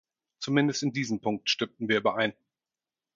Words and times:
Zumindest 0.39 0.81
in 0.81 0.93
diesem 0.93 1.19
Punkt 1.21 1.47
stimmten 1.47 1.87
wir 1.87 1.99
überein. 1.99 2.33